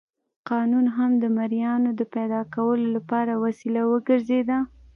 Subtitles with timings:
[0.49, 4.59] قانون هم د مریانو د پیدا کولو لپاره وسیله وګرځېده.